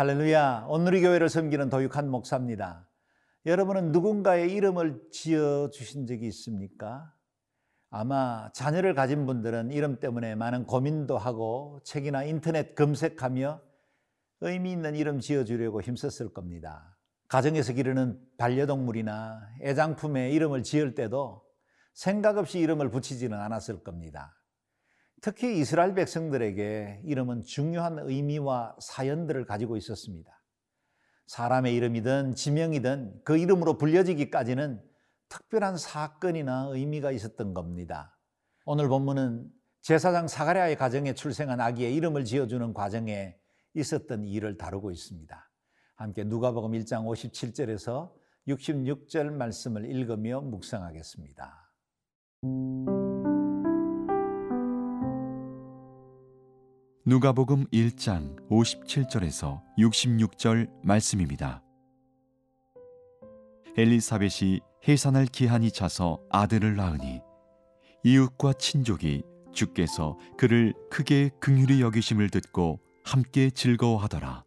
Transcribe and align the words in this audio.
할렐루야. 0.00 0.64
오늘의 0.70 1.02
교회를 1.02 1.28
섬기는 1.28 1.68
도육한 1.68 2.08
목사입니다. 2.08 2.88
여러분은 3.44 3.92
누군가의 3.92 4.50
이름을 4.50 4.98
지어 5.12 5.68
주신 5.68 6.06
적이 6.06 6.28
있습니까? 6.28 7.12
아마 7.90 8.50
자녀를 8.54 8.94
가진 8.94 9.26
분들은 9.26 9.72
이름 9.72 10.00
때문에 10.00 10.36
많은 10.36 10.64
고민도 10.64 11.18
하고 11.18 11.80
책이나 11.84 12.24
인터넷 12.24 12.74
검색하며 12.74 13.60
의미 14.40 14.72
있는 14.72 14.96
이름 14.96 15.20
지어 15.20 15.44
주려고 15.44 15.82
힘썼을 15.82 16.32
겁니다. 16.32 16.96
가정에서 17.28 17.74
기르는 17.74 18.18
반려동물이나 18.38 19.50
애장품에 19.60 20.30
이름을 20.30 20.62
지을 20.62 20.94
때도 20.94 21.44
생각 21.92 22.38
없이 22.38 22.58
이름을 22.58 22.90
붙이지는 22.90 23.38
않았을 23.38 23.84
겁니다. 23.84 24.39
특히 25.20 25.58
이스라엘 25.58 25.94
백성들에게 25.94 27.02
이름은 27.04 27.42
중요한 27.42 27.98
의미와 27.98 28.76
사연들을 28.80 29.44
가지고 29.44 29.76
있었습니다. 29.76 30.30
사람의 31.26 31.74
이름이든 31.76 32.34
지명이든 32.34 33.20
그 33.24 33.36
이름으로 33.36 33.78
불려지기까지는 33.78 34.82
특별한 35.28 35.76
사건이나 35.76 36.68
의미가 36.72 37.12
있었던 37.12 37.54
겁니다. 37.54 38.18
오늘 38.64 38.88
본문은 38.88 39.50
제사장 39.82 40.26
사가랴의 40.26 40.76
가정에 40.76 41.14
출생한 41.14 41.60
아기의 41.60 41.94
이름을 41.94 42.24
지어주는 42.24 42.74
과정에 42.74 43.36
있었던 43.74 44.24
일을 44.24 44.58
다루고 44.58 44.90
있습니다. 44.90 45.50
함께 45.94 46.24
누가복음 46.24 46.72
1장 46.72 47.04
57절에서 47.04 48.12
66절 48.48 49.30
말씀을 49.30 49.84
읽으며 49.84 50.40
묵상하겠습니다. 50.40 51.70
누가복음 57.06 57.64
1장 57.68 58.36
57절에서 58.50 59.62
66절 59.78 60.68
말씀입니다. 60.82 61.62
엘리사벳이 63.74 64.60
해산할 64.86 65.24
기한이 65.24 65.70
차서 65.70 66.20
아들을 66.28 66.76
낳으니 66.76 67.22
이웃과 68.04 68.52
친족이 68.52 69.22
주께서 69.50 70.18
그를 70.36 70.74
크게 70.90 71.30
긍휼히 71.40 71.80
여기심을 71.80 72.28
듣고 72.28 72.80
함께 73.02 73.48
즐거워하더라. 73.48 74.44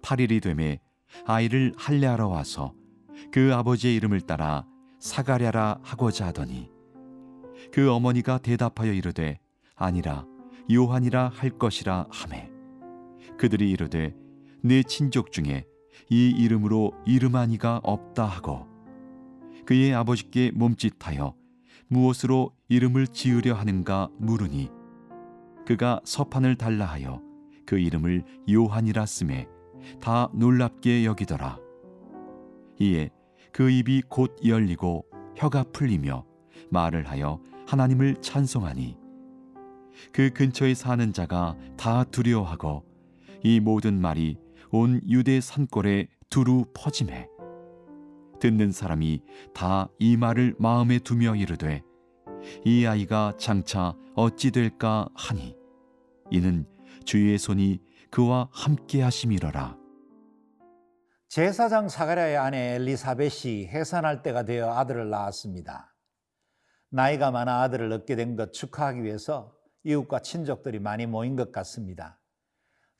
8일이 0.00 0.42
되매 0.42 0.80
아이를 1.26 1.74
할례하러 1.76 2.26
와서 2.26 2.72
그 3.30 3.54
아버지의 3.54 3.94
이름을 3.96 4.22
따라 4.22 4.64
사가랴라 4.98 5.80
하고자 5.82 6.28
하더니 6.28 6.70
그 7.70 7.92
어머니가 7.92 8.38
대답하여 8.38 8.94
이르되 8.94 9.38
아니라 9.76 10.24
요한이라 10.70 11.28
할 11.28 11.50
것이라 11.50 12.06
하매. 12.10 12.50
그들이 13.38 13.70
이르되 13.70 14.14
내 14.62 14.82
친족 14.82 15.32
중에 15.32 15.66
이 16.10 16.30
이름으로 16.30 16.92
이름하니가 17.06 17.80
없다 17.82 18.24
하고 18.24 18.66
그의 19.66 19.94
아버지께 19.94 20.52
몸짓하여 20.54 21.34
무엇으로 21.88 22.52
이름을 22.68 23.06
지으려 23.08 23.54
하는가 23.54 24.08
물으니 24.18 24.70
그가 25.66 26.00
서판을 26.04 26.56
달라 26.56 26.86
하여 26.86 27.22
그 27.66 27.78
이름을 27.78 28.24
요한이라 28.50 29.06
쓰매 29.06 29.46
다 30.00 30.30
놀랍게 30.34 31.04
여기더라. 31.04 31.58
이에 32.80 33.10
그 33.52 33.70
입이 33.70 34.02
곧 34.08 34.36
열리고 34.44 35.04
혀가 35.36 35.64
풀리며 35.72 36.24
말을 36.70 37.08
하여 37.08 37.40
하나님을 37.66 38.16
찬송하니 38.20 39.03
그 40.12 40.30
근처에 40.30 40.74
사는 40.74 41.12
자가 41.12 41.56
다 41.76 42.04
두려워하고 42.04 42.84
이 43.42 43.60
모든 43.60 44.00
말이 44.00 44.36
온 44.70 45.00
유대 45.08 45.40
산골에 45.40 46.08
두루 46.30 46.64
퍼짐해 46.74 47.28
듣는 48.40 48.72
사람이 48.72 49.22
다 49.54 49.88
이 49.98 50.16
말을 50.16 50.54
마음에 50.58 50.98
두며 50.98 51.34
이르되 51.36 51.82
이 52.64 52.84
아이가 52.86 53.32
장차 53.38 53.94
어찌 54.14 54.50
될까 54.50 55.08
하니 55.14 55.56
이는 56.30 56.66
주의 57.04 57.38
손이 57.38 57.80
그와 58.10 58.48
함께 58.52 59.02
하심이러라 59.02 59.78
제사장 61.28 61.88
사가랴의 61.88 62.36
아내 62.36 62.74
엘리사벳이 62.76 63.66
해산할 63.66 64.22
때가 64.22 64.44
되어 64.44 64.72
아들을 64.74 65.10
낳았습니다. 65.10 65.92
나이가 66.90 67.32
많아 67.32 67.62
아들을 67.62 67.90
얻게 67.92 68.14
된 68.14 68.36
것 68.36 68.52
축하하기 68.52 69.02
위해서 69.02 69.52
이웃과 69.84 70.20
친족들이 70.20 70.80
많이 70.80 71.06
모인 71.06 71.36
것 71.36 71.52
같습니다. 71.52 72.18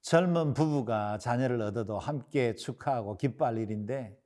젊은 0.02 0.52
부부가 0.52 1.18
자녀를 1.18 1.60
얻어도 1.62 1.98
함께 1.98 2.54
축하하고 2.54 3.16
기뻐할 3.16 3.58
일인데 3.58 4.16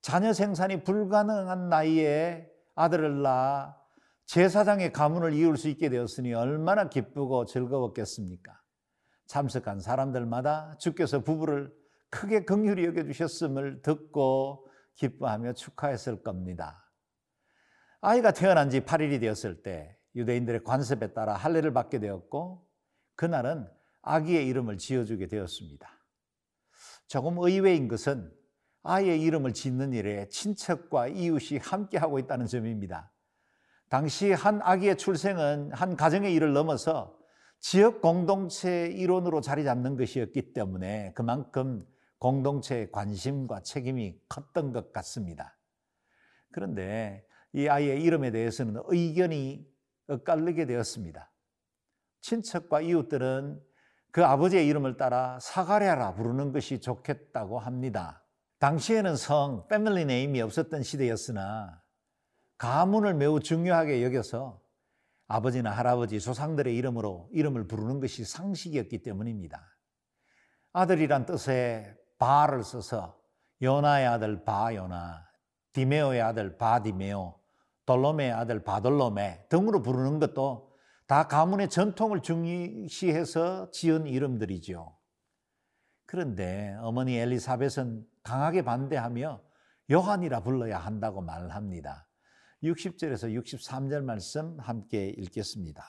자녀 0.00 0.32
생산이 0.32 0.84
불가능한 0.84 1.68
나이에 1.68 2.48
아들을 2.76 3.22
낳아 3.22 3.76
제사장의 4.26 4.92
가문을 4.92 5.32
이을 5.32 5.56
수 5.56 5.68
있게 5.68 5.88
되었으니 5.88 6.34
얼마나 6.34 6.88
기쁘고 6.88 7.46
즐거웠겠습니까? 7.46 8.60
참석한 9.26 9.80
사람들마다 9.80 10.76
주께서 10.78 11.20
부부를 11.20 11.72
크게 12.10 12.44
긍휼히 12.44 12.84
여겨 12.84 13.04
주셨음을 13.04 13.82
듣고 13.82 14.68
기뻐하며 14.94 15.54
축하했을 15.54 16.22
겁니다. 16.22 16.90
아이가 18.00 18.30
태어난 18.30 18.70
지 18.70 18.80
8일이 18.80 19.20
되었을 19.20 19.62
때 19.62 19.97
유대인들의 20.18 20.64
관습에 20.64 21.14
따라 21.14 21.34
할례를 21.34 21.72
받게 21.72 22.00
되었고 22.00 22.66
그날은 23.14 23.68
아기의 24.02 24.46
이름을 24.48 24.78
지어주게 24.78 25.28
되었습니다. 25.28 25.88
조금 27.06 27.38
의외인 27.38 27.88
것은 27.88 28.30
아이의 28.82 29.20
이름을 29.22 29.54
짓는 29.54 29.92
일에 29.92 30.28
친척과 30.28 31.08
이웃이 31.08 31.58
함께하고 31.58 32.18
있다는 32.18 32.46
점입니다. 32.46 33.12
당시 33.88 34.32
한 34.32 34.60
아기의 34.62 34.98
출생은 34.98 35.72
한 35.72 35.96
가정의 35.96 36.34
일을 36.34 36.52
넘어서 36.52 37.18
지역 37.60 38.00
공동체 38.00 38.86
일원으로 38.86 39.40
자리 39.40 39.64
잡는 39.64 39.96
것이었기 39.96 40.52
때문에 40.52 41.12
그만큼 41.14 41.84
공동체의 42.18 42.92
관심과 42.92 43.62
책임이 43.62 44.20
컸던 44.28 44.72
것 44.72 44.92
같습니다. 44.92 45.56
그런데 46.52 47.26
이 47.52 47.66
아이의 47.68 48.02
이름에 48.02 48.30
대해서는 48.30 48.82
의견이 48.86 49.66
엇갈리게 50.08 50.66
되었습니다. 50.66 51.30
친척과 52.20 52.80
이웃들은 52.80 53.62
그 54.10 54.24
아버지의 54.24 54.66
이름을 54.66 54.96
따라 54.96 55.38
사가랴라 55.40 56.14
부르는 56.14 56.52
것이 56.52 56.80
좋겠다고 56.80 57.58
합니다. 57.58 58.24
당시에는 58.58 59.16
성, 59.16 59.66
패밀리 59.68 60.04
네임이 60.04 60.40
없었던 60.40 60.82
시대였으나 60.82 61.82
가문을 62.56 63.14
매우 63.14 63.38
중요하게 63.38 64.02
여겨서 64.02 64.60
아버지나 65.28 65.70
할아버지, 65.70 66.18
조상들의 66.20 66.74
이름으로 66.74 67.28
이름을 67.32 67.68
부르는 67.68 68.00
것이 68.00 68.24
상식이었기 68.24 69.02
때문입니다. 69.02 69.62
아들이란 70.72 71.26
뜻에 71.26 71.94
바를 72.18 72.64
써서 72.64 73.20
요나의 73.60 74.06
아들 74.06 74.44
바요나, 74.44 75.28
디메오의 75.74 76.22
아들 76.22 76.56
바디메오, 76.56 77.37
돌로메의 77.88 78.32
아들 78.32 78.62
바돌로메 78.62 79.46
등으로 79.48 79.80
부르는 79.80 80.18
것도 80.18 80.70
다 81.06 81.26
가문의 81.26 81.70
전통을 81.70 82.20
중시해서 82.20 83.70
지은 83.70 84.06
이름들이죠. 84.06 84.94
그런데 86.04 86.76
어머니 86.82 87.16
엘리사벳은 87.16 88.04
강하게 88.22 88.60
반대하며 88.62 89.40
요한이라 89.90 90.42
불러야 90.42 90.78
한다고 90.78 91.22
말합니다. 91.22 92.06
60절에서 92.62 93.34
63절 93.42 94.04
말씀 94.04 94.60
함께 94.60 95.08
읽겠습니다. 95.08 95.82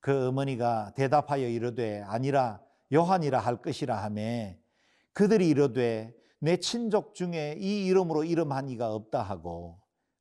그 0.00 0.28
어머니가 0.28 0.94
대답하여 0.96 1.46
이르되 1.46 2.02
아니라 2.02 2.60
요한이라 2.92 3.38
할 3.38 3.62
것이라 3.62 4.02
하매 4.02 4.58
그들이 5.12 5.48
이르되 5.48 6.12
내 6.40 6.56
친족 6.56 7.14
중에 7.14 7.56
이 7.60 7.86
이름으로 7.86 8.24
이름한 8.24 8.68
이가 8.70 8.92
없다 8.92 9.22
하고 9.22 9.78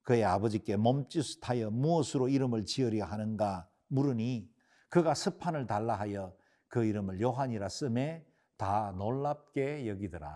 그의 0.10 0.26
아버지께 0.26 0.76
몸짓하여 0.76 1.70
무엇으로 1.70 2.30
이름을 2.30 2.66
지으려 2.66 3.06
하는가 3.06 3.70
물으니 3.90 4.50
그가 4.90 5.14
스판을 5.14 5.68
달라 5.68 6.00
하여 6.00 6.34
그 6.68 6.84
이름을 6.84 7.22
요한이라 7.22 7.70
쓰매 7.70 8.26
다 8.58 8.92
놀랍게 8.98 9.88
여기더라. 9.88 10.34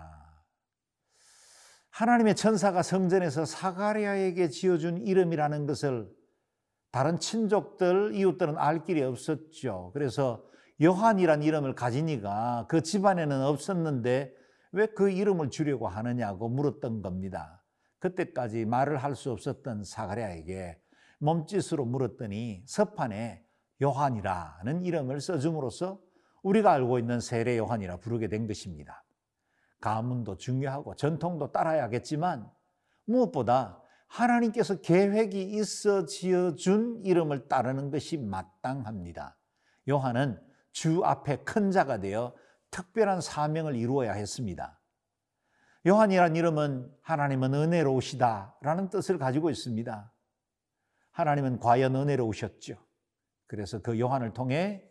하나님의 1.90 2.36
천사가 2.36 2.84
성전에서 2.84 3.46
사가랴에게 3.46 4.50
지어준 4.50 5.00
이름이라는 5.00 5.66
것을 5.66 6.08
다른 6.92 7.18
친족들, 7.18 8.14
이웃들은 8.14 8.60
알 8.60 8.84
길이 8.84 9.02
없었죠. 9.02 9.90
그래서 9.96 10.46
요한이란 10.84 11.42
이름을 11.42 11.74
가진 11.74 12.10
이가 12.10 12.68
그 12.69 12.84
집안에는 12.84 13.42
없었는데 13.42 14.36
왜 14.74 14.86
그 14.94 15.10
이름을 15.10 15.50
주려고 15.50 15.88
하느냐고 15.88 16.48
물었던 16.48 17.02
겁니다. 17.02 17.62
그때까지 18.04 18.66
말을 18.66 18.98
할 18.98 19.16
수 19.16 19.32
없었던 19.32 19.86
사가랴에게 19.86 20.78
몸짓으로 21.20 21.86
물었더니 21.86 22.64
서판에 22.66 23.46
요한이라는 23.82 24.84
이름을 24.84 25.22
써줌으로써 25.22 26.02
우리가 26.42 26.74
알고 26.74 27.00
있는 27.00 27.22
세례 27.22 27.58
요한이라 27.58 27.98
부르게 27.98 28.28
된 28.28 28.46
것입니다. 28.46 29.06
가문도 29.80 30.36
중요하고 30.36 30.96
전통도 30.96 31.54
따라야겠지만 31.54 32.50
무엇보다 33.06 33.82
하나님께서 34.08 34.82
계획이 34.82 35.42
있어 35.42 36.06
지어준 36.06 37.04
이름을 37.06 37.48
따르는 37.48 37.90
것이 37.90 38.18
마땅합니다. 38.18 39.38
요한은 39.88 40.42
주 40.74 41.06
앞에 41.06 41.38
큰 41.44 41.72
자가 41.72 42.00
되어 42.00 42.36
특별한 42.70 43.22
사명을 43.22 43.76
이루어야 43.78 44.12
했습니다. 44.12 44.78
요한이란 45.85 46.35
이름은 46.35 46.89
하나님은 47.01 47.53
은혜로우시다 47.53 48.57
라는 48.62 48.89
뜻을 48.89 49.18
가지고 49.18 49.50
있습니다. 49.50 50.12
하나님은 51.12 51.59
과연 51.59 51.95
은혜로우셨죠. 51.95 52.75
그래서 53.47 53.81
그 53.81 54.00
요한을 54.00 54.33
통해 54.33 54.83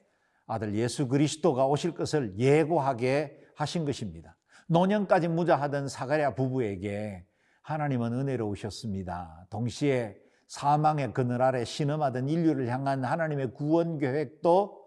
아들 0.47 0.75
예수 0.75 1.09
그리스도가 1.09 1.67
오실 1.67 1.95
것을 1.95 2.39
예고하게 2.39 3.41
하신 3.57 3.85
것입니다. 3.87 4.37
노년까지 4.69 5.29
무자하던 5.29 5.89
사가랴 5.89 6.35
부부에게 6.35 7.27
하나님은 7.63 8.13
은혜로우셨습니다. 8.13 9.47
동시에 9.51 10.17
사망의 10.49 11.15
그늘 11.15 11.41
아래 11.41 11.65
신음하던 11.65 12.29
인류를 12.29 12.69
향한 12.69 13.05
하나님의 13.05 13.55
구원 13.55 13.99
계획도 13.99 14.83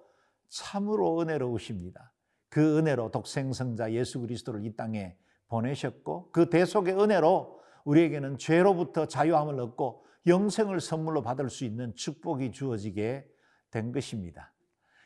참으로 0.50 1.20
은혜로우십니다. 1.22 2.14
그 2.50 2.78
은혜로 2.78 3.10
독생성자 3.12 3.92
예수 3.94 4.20
그리스도를 4.20 4.64
이 4.66 4.76
땅에 4.76 5.18
보내셨고 5.48 6.32
그 6.32 6.50
대속의 6.50 7.00
은혜로 7.00 7.60
우리에게는 7.86 8.38
죄로부터 8.38 9.08
자유함을 9.08 9.60
얻고 9.60 10.06
영생을 10.28 10.82
선물로 10.82 11.22
받을 11.22 11.50
수 11.50 11.66
있는 11.66 11.94
축복이 11.96 12.52
주어지게 12.52 13.28
된 13.72 13.92
것입니다. 13.92 14.54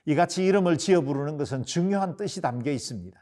이같이 0.06 0.46
이름을 0.46 0.78
지어 0.78 1.02
부르는 1.02 1.38
것은 1.38 1.64
중요한 1.64 2.16
뜻이 2.16 2.42
담겨 2.42 2.72
있습니다. 2.72 3.20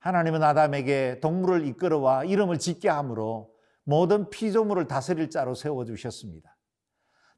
하나님은 0.00 0.42
아담에게 0.42 1.20
동물을 1.20 1.66
이끌어와 1.66 2.24
이름을 2.24 2.58
짓게 2.58 2.88
함으로 2.88 3.52
모든 3.84 4.30
피조물을 4.30 4.86
다스릴 4.86 5.30
자로 5.30 5.54
세워 5.54 5.84
주셨습니다. 5.84 6.56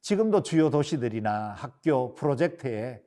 지금도 0.01 0.43
주요 0.43 0.69
도시들이나 0.71 1.55
학교 1.57 2.15
프로젝트에 2.15 3.03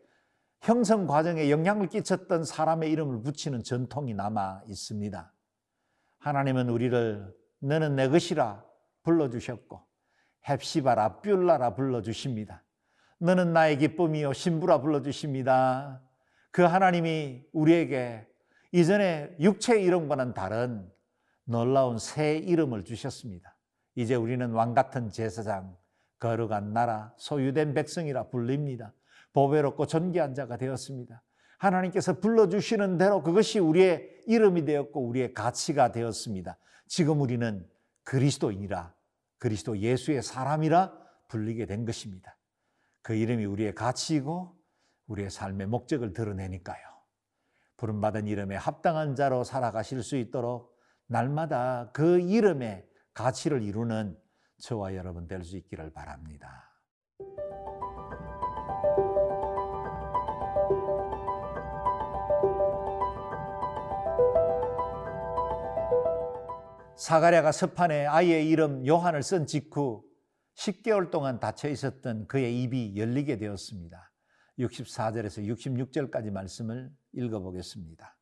형성 0.62 1.08
과정에 1.08 1.52
영향을 1.52 1.88
끼쳤던 1.88 2.46
사람의 2.46 2.92
이름을 2.92 3.22
붙이는 3.22 3.64
전통이 3.64 4.14
남아 4.14 4.64
있습니다. 4.68 5.35
하나님은 6.26 6.70
우리를 6.70 7.32
너는 7.60 7.96
내 7.96 8.10
것이라 8.10 8.66
불러주셨고 9.04 9.80
헵시바라 10.50 11.22
뷸라라 11.22 11.76
불러주십니다. 11.76 12.64
너는 13.20 13.54
나의 13.54 13.78
기쁨이요 13.78 14.34
신부라 14.34 14.82
불러주십니다. 14.82 16.02
그 16.50 16.64
하나님이 16.64 17.44
우리에게 17.54 18.28
이전에 18.72 19.36
육체의 19.40 19.84
이름과는 19.84 20.34
다른 20.34 20.92
놀라운 21.44 22.00
새 22.00 22.38
이름을 22.38 22.86
주셨습니다. 22.86 23.56
이제 23.94 24.16
우리는 24.16 24.50
왕 24.50 24.74
같은 24.74 25.12
제사장, 25.12 25.78
거룩한 26.18 26.74
나라, 26.74 27.14
소유된 27.18 27.76
백성이라 27.76 28.30
불립니다. 28.30 28.96
보배롭고 29.32 29.86
존귀한 29.86 30.34
자가 30.34 30.58
되었습니다. 30.58 31.22
하나님께서 31.58 32.20
불러주시는 32.20 32.98
대로 32.98 33.24
그것이 33.24 33.60
우리의 33.60 34.24
이름이 34.28 34.66
되었고 34.66 35.08
우리의 35.08 35.34
가치가 35.34 35.92
되었습니다. 35.92 36.58
지금 36.88 37.22
우리는 37.22 37.68
그리스도인이라 38.04 38.94
그리스도 39.38 39.78
예수의 39.78 40.22
사람이라 40.22 40.94
불리게 41.28 41.66
된 41.66 41.86
것입니다. 41.86 42.38
그 43.02 43.14
이름이 43.14 43.46
우리의 43.46 43.76
가치이고 43.76 44.56
우리의 45.08 45.30
삶의 45.30 45.68
목적을 45.68 46.14
드러내니까요. 46.14 46.84
부름받은 47.78 48.28
이름에 48.28 48.56
합당한 48.56 49.16
자로 49.16 49.44
살아가실 49.44 50.02
수 50.02 50.16
있도록 50.18 50.76
날마다 51.08 51.92
그 51.94 52.20
이름의 52.20 52.88
가치를 53.14 53.62
이루는 53.62 54.18
저와 54.60 54.96
여러분 54.96 55.28
될 55.28 55.44
수 55.44 55.58
있기를 55.58 55.92
바랍니다. 55.92 56.75
사가랴가 67.06 67.52
서판에 67.52 68.08
아이의 68.08 68.50
이름 68.50 68.84
요한을 68.84 69.22
쓴 69.22 69.46
직후 69.46 70.04
10개월 70.56 71.12
동안 71.12 71.40
닫혀 71.40 71.70
있었던 71.70 72.26
그의 72.26 72.64
입이 72.64 72.98
열리게 72.98 73.38
되었습니다. 73.38 74.12
64절에서 74.58 75.46
66절까지 75.46 76.32
말씀을 76.32 76.90
읽어보겠습니다. 77.14 78.18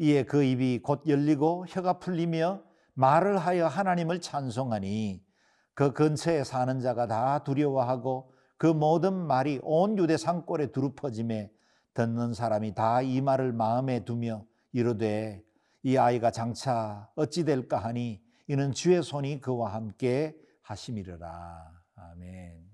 이에 0.00 0.24
그 0.24 0.44
입이 0.44 0.80
곧 0.82 1.02
열리고 1.06 1.64
혀가 1.66 1.98
풀리며 1.98 2.62
말을 2.92 3.38
하여 3.38 3.66
하나님을 3.66 4.20
찬송하니 4.20 5.24
그 5.72 5.94
근처에 5.94 6.44
사는 6.44 6.78
자가 6.78 7.06
다 7.06 7.42
두려워하고 7.42 8.34
그 8.58 8.66
모든 8.66 9.14
말이 9.14 9.60
온 9.62 9.96
유대 9.96 10.18
산골에 10.18 10.72
두루 10.72 10.94
퍼짐에 10.94 11.50
듣는 11.94 12.34
사람이 12.34 12.74
다 12.74 13.00
이 13.00 13.22
말을 13.22 13.54
마음에 13.54 14.04
두며 14.04 14.44
이르되 14.72 15.42
이 15.82 15.96
아이가 15.96 16.30
장차 16.30 17.10
어찌 17.14 17.44
될까 17.44 17.78
하니 17.78 18.22
이는 18.48 18.72
주의 18.72 19.02
손이 19.02 19.40
그와 19.40 19.72
함께 19.74 20.36
하심이르라. 20.62 21.72
아멘. 21.96 22.64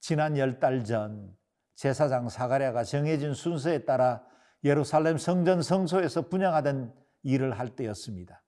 지난 0.00 0.36
열 0.36 0.58
달 0.58 0.84
전 0.84 1.34
제사장 1.74 2.28
사가랴가 2.28 2.84
정해진 2.84 3.34
순서에 3.34 3.84
따라 3.84 4.24
예루살렘 4.62 5.18
성전 5.18 5.60
성소에서 5.62 6.28
분양하던 6.28 6.94
일을 7.22 7.58
할 7.58 7.74
때였습니다. 7.74 8.42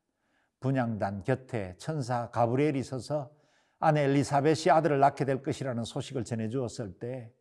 분양단 0.61 1.25
곁에 1.25 1.75
천사 1.79 2.31
가브리엘이 2.31 2.83
서서 2.83 3.31
아내 3.79 4.03
엘리사벳이 4.05 4.71
아들을 4.71 4.99
낳게 5.01 5.25
될 5.25 5.43
것이라는 5.43 5.85
소식을 5.85 6.25
전해 6.25 6.49
주었을 6.49 6.99
때 6.99 7.33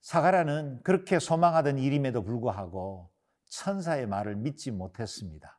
사가랴는 0.00 0.82
그렇게 0.82 1.18
소망하던 1.18 1.78
일임에도 1.78 2.22
불구하고 2.22 3.10
천사의 3.50 4.06
말을 4.06 4.36
믿지 4.36 4.70
못했습니다. 4.70 5.58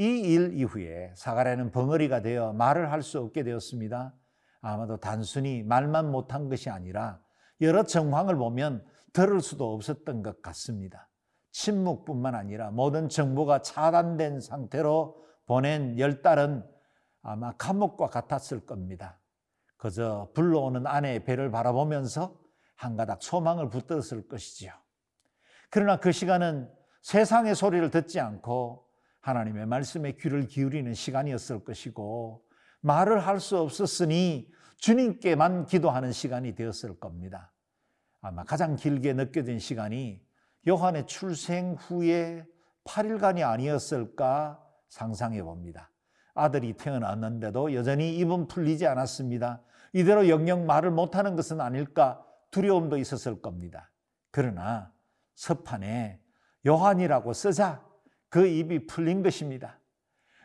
이 0.00 0.32
일 0.34 0.54
이후에 0.54 1.12
사가랴는 1.14 1.72
벙어리가 1.72 2.22
되어 2.22 2.54
말을 2.54 2.90
할 2.90 3.02
수 3.02 3.18
없게 3.18 3.42
되었습니다. 3.42 4.14
아마도 4.62 4.96
단순히 4.98 5.62
말만 5.62 6.10
못한 6.10 6.48
것이 6.48 6.70
아니라 6.70 7.20
여러 7.60 7.82
정황을 7.82 8.36
보면 8.36 8.82
들을 9.12 9.40
수도 9.40 9.74
없었던 9.74 10.22
것 10.22 10.40
같습니다. 10.40 11.10
침묵뿐만 11.52 12.34
아니라 12.34 12.70
모든 12.70 13.08
정보가 13.10 13.60
차단된 13.60 14.40
상태로 14.40 15.22
보낸 15.46 15.98
열 15.98 16.22
달은 16.22 16.64
아마 17.22 17.52
감옥과 17.58 18.06
같았을 18.06 18.64
겁니다. 18.64 19.20
그저 19.76 20.30
불러오는 20.34 20.86
아내의 20.86 21.24
배를 21.24 21.50
바라보면서 21.50 22.38
한 22.76 22.96
가닥 22.96 23.22
소망을 23.22 23.68
붙들었을 23.68 24.28
것이지요. 24.28 24.72
그러나 25.68 25.98
그 25.98 26.12
시간은 26.12 26.72
세상의 27.02 27.54
소리를 27.54 27.90
듣지 27.90 28.20
않고 28.20 28.89
하나님의 29.20 29.66
말씀에 29.66 30.12
귀를 30.12 30.46
기울이는 30.46 30.94
시간이었을 30.94 31.64
것이고 31.64 32.42
말을 32.80 33.20
할 33.20 33.40
수 33.40 33.58
없었으니 33.58 34.50
주님께만 34.78 35.66
기도하는 35.66 36.12
시간이 36.12 36.54
되었을 36.54 36.98
겁니다. 36.98 37.52
아마 38.22 38.44
가장 38.44 38.76
길게 38.76 39.12
느껴진 39.12 39.58
시간이 39.58 40.22
요한의 40.68 41.06
출생 41.06 41.74
후에 41.74 42.46
8일간이 42.84 43.46
아니었을까 43.46 44.62
상상해 44.88 45.42
봅니다. 45.42 45.90
아들이 46.34 46.72
태어났는데도 46.74 47.74
여전히 47.74 48.16
입은 48.18 48.46
풀리지 48.46 48.86
않았습니다. 48.86 49.62
이대로 49.92 50.28
영영 50.28 50.66
말을 50.66 50.90
못하는 50.90 51.36
것은 51.36 51.60
아닐까 51.60 52.24
두려움도 52.50 52.96
있었을 52.96 53.42
겁니다. 53.42 53.90
그러나 54.30 54.92
서판에 55.34 56.20
요한이라고 56.66 57.32
쓰자 57.32 57.84
그 58.30 58.46
입이 58.46 58.86
풀린 58.86 59.22
것입니다. 59.22 59.78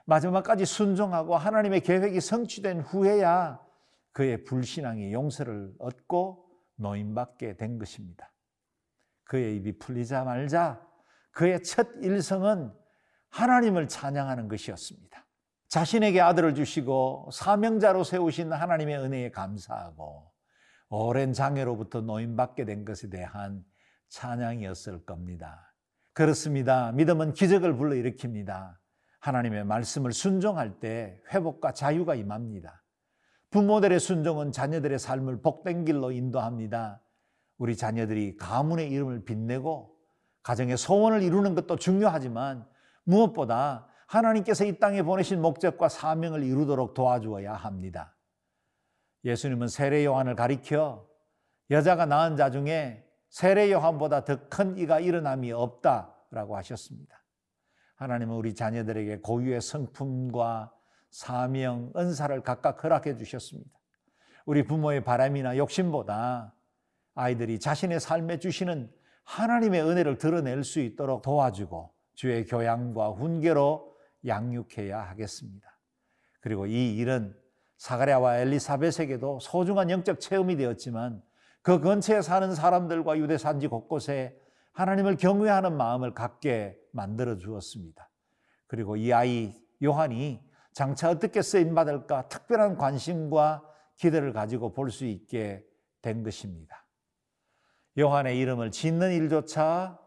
마지막까지 0.06 0.66
순종하고 0.66 1.38
하나님의 1.38 1.82
계획이 1.82 2.20
성취된 2.20 2.82
후에야 2.82 3.60
그의 4.12 4.44
불신앙이 4.44 5.14
용서를 5.14 5.74
얻고 5.80 6.46
노인받게 6.76 7.58
된 7.58 7.80
것입니다. 7.80 8.32
그의 9.24 9.58
입이 9.58 9.80
풀리자 9.80 10.24
말자 10.24 10.86
그의 11.32 11.64
첫 11.64 11.88
일성은 12.02 12.74
하나님을 13.30 13.88
찬양하는 13.88 14.48
것이었습니다. 14.48 15.26
자신에게 15.68 16.22
아들을 16.22 16.56
주시고 16.56 17.30
사명자로 17.34 18.04
세우신 18.04 18.54
하나님의 18.54 18.98
은혜에 18.98 19.32
감사하고 19.32 20.32
오랜 20.90 21.34
장애로부터 21.34 22.02
노인받게 22.02 22.66
된 22.66 22.86
것에 22.86 23.10
대한 23.10 23.66
찬양이었을 24.10 25.06
겁니다. 25.06 25.75
그렇습니다. 26.16 26.94
믿음은 26.94 27.34
기적을 27.34 27.76
불러일으킵니다. 27.76 28.78
하나님의 29.20 29.66
말씀을 29.66 30.14
순종할 30.14 30.80
때 30.80 31.20
회복과 31.34 31.74
자유가 31.74 32.16
임합니다. 32.16 32.82
부모들의 33.50 34.00
순종은 34.00 34.54
자녀들의 34.54 34.98
삶을 34.98 35.42
복된 35.42 35.84
길로 35.84 36.14
인도합니다. 36.14 37.02
우리 37.58 37.76
자녀들이 37.76 38.38
가문의 38.38 38.90
이름을 38.92 39.26
빛내고 39.26 39.94
가정의 40.42 40.78
소원을 40.78 41.22
이루는 41.22 41.54
것도 41.54 41.76
중요하지만 41.76 42.66
무엇보다 43.04 43.88
하나님께서 44.08 44.64
이 44.64 44.80
땅에 44.80 45.04
보내신 45.04 45.42
목적과 45.42 45.90
사명을 45.90 46.44
이루도록 46.44 46.94
도와주어야 46.94 47.54
합니다. 47.54 48.16
예수님은 49.26 49.68
세례 49.68 50.06
요한을 50.06 50.36
가리켜 50.36 51.10
여자가 51.72 52.06
낳은 52.06 52.38
자 52.38 52.52
중에 52.52 53.05
세례 53.36 53.70
요한보다 53.70 54.24
더 54.24 54.48
큰 54.48 54.78
이가 54.78 55.02
일어남이 55.02 55.52
없다라고 55.52 56.56
하셨습니다. 56.56 57.22
하나님은 57.96 58.34
우리 58.34 58.56
자녀들에게 58.56 59.20
고유의 59.20 59.60
성품과 59.60 60.74
사명, 61.10 61.92
은사를 61.98 62.42
각각 62.44 62.82
허락해 62.82 63.18
주셨습니다. 63.18 63.78
우리 64.46 64.64
부모의 64.64 65.04
바람이나 65.04 65.58
욕심보다 65.58 66.56
아이들이 67.14 67.60
자신의 67.60 68.00
삶에 68.00 68.40
주시는 68.40 68.90
하나님의 69.26 69.82
은혜를 69.82 70.18
드러낼 70.18 70.64
수 70.64 70.80
있도록 70.80 71.22
도와주고 71.22 71.94
주의 72.14 72.46
교양과 72.46 73.10
훈계로 73.10 73.98
양육해야 74.26 74.98
하겠습니다. 75.10 75.78
그리고 76.40 76.68
이 76.68 76.96
일은 76.96 77.36
사가랴와 77.80 78.38
엘리사벳에게도 78.38 79.40
소중한 79.42 79.90
영적 79.90 80.22
체험이 80.22 80.56
되었지만 80.56 81.22
그 81.66 81.80
근처에 81.80 82.22
사는 82.22 82.54
사람들과 82.54 83.18
유대 83.18 83.40
산지 83.40 83.66
곳곳에 83.66 84.40
하나님을 84.74 85.18
경외하는 85.18 85.76
마음을 85.76 86.14
갖게 86.14 86.78
만들어 86.92 87.40
주었습니다. 87.40 88.08
그리고 88.68 88.96
이 88.98 89.12
아이 89.12 89.52
요한이 89.84 90.48
장차 90.74 91.10
어떻게 91.10 91.42
쓰임 91.42 91.74
받을까 91.74 92.28
특별한 92.28 92.78
관심과 92.78 93.68
기대를 93.96 94.32
가지고 94.32 94.74
볼 94.74 94.92
수 94.92 95.06
있게 95.06 95.66
된 96.04 96.22
것입니다. 96.22 96.86
요한의 97.98 98.38
이름을 98.38 98.70
짓는 98.70 99.14
일조차 99.14 100.00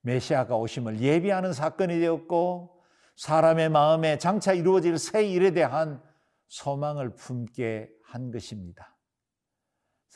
메시아가 0.00 0.56
오심을 0.56 1.02
예비하는 1.02 1.52
사건이 1.52 2.00
되었고 2.00 2.82
사람의 3.16 3.68
마음에 3.68 4.16
장차 4.16 4.54
이루어질 4.54 4.96
새 4.96 5.26
일에 5.26 5.50
대한 5.50 6.02
소망을 6.48 7.14
품게 7.16 7.90
한 8.02 8.30
것입니다. 8.30 8.95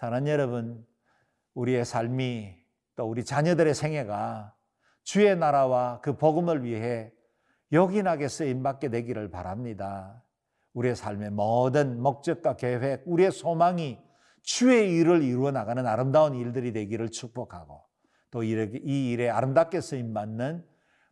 사랑 0.00 0.26
여러분, 0.28 0.82
우리의 1.52 1.84
삶이 1.84 2.54
또 2.96 3.04
우리 3.04 3.22
자녀들의 3.22 3.74
생애가 3.74 4.54
주의 5.02 5.36
나라와 5.36 6.00
그 6.00 6.16
복음을 6.16 6.64
위해 6.64 7.12
요긴하게 7.70 8.28
쓰임받게 8.28 8.88
되기를 8.88 9.30
바랍니다. 9.30 10.24
우리의 10.72 10.96
삶의 10.96 11.32
모든 11.32 12.00
목적과 12.00 12.56
계획, 12.56 13.02
우리의 13.04 13.30
소망이 13.30 13.98
주의 14.42 14.90
일을 14.96 15.22
이루어 15.22 15.50
나가는 15.50 15.86
아름다운 15.86 16.34
일들이 16.34 16.72
되기를 16.72 17.10
축복하고 17.10 17.84
또 18.30 18.42
이 18.42 19.10
일에 19.12 19.28
아름답게 19.28 19.82
쓰임받는 19.82 20.64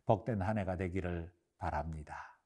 복된 0.07 0.41
한 0.41 0.57
해가 0.57 0.77
되기를 0.77 1.31
바랍니다. 1.59 2.39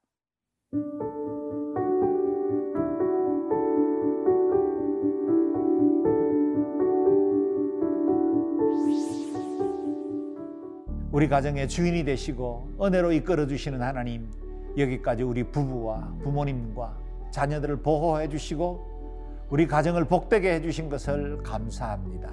우리 11.14 11.28
가정의 11.28 11.70
주인이 11.70 12.04
되시고 12.06 12.70
은혜로 12.82 13.12
이끌어 13.12 13.46
주시는 13.46 13.84
하나님, 13.84 14.32
여기까지 14.76 15.22
우리 15.22 15.44
부부와 15.44 16.12
부모님과 16.24 16.98
자녀들을 17.30 17.84
보호해 17.84 18.28
주시고 18.30 19.46
우리 19.52 19.68
가정을 19.68 20.06
복되게 20.06 20.56
해 20.56 20.62
주신 20.62 20.90
것을 20.90 21.44
감사합니다. 21.44 22.32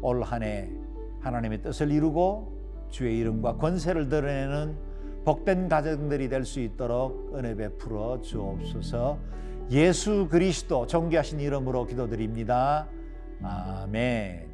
올 0.00 0.22
한해 0.22 0.70
하나님의 1.20 1.60
뜻을 1.60 1.92
이루고 1.92 2.88
주의 2.88 3.18
이름과 3.18 3.58
권세를 3.58 4.08
드러내는 4.08 4.74
복된 5.26 5.68
가정들이 5.68 6.30
될 6.30 6.46
수 6.46 6.60
있도록 6.60 7.34
은혜 7.36 7.54
베풀어 7.54 8.22
주옵소서. 8.22 9.18
예수 9.70 10.28
그리스도 10.30 10.86
존귀하신 10.86 11.40
이름으로 11.40 11.86
기도드립니다. 11.86 12.88
아멘. 13.42 14.53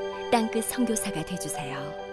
땅끝 0.31 0.63
성교사가 0.63 1.23
되주세요 1.25 2.10